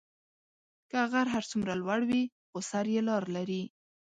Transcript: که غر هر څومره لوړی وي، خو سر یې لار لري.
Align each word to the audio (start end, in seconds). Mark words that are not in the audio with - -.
که 0.89 0.99
غر 1.11 1.27
هر 1.35 1.43
څومره 1.51 1.73
لوړی 1.81 2.05
وي، 2.09 2.23
خو 2.49 2.57
سر 2.69 2.85
یې 2.93 3.01
لار 3.09 3.23
لري. 3.35 3.63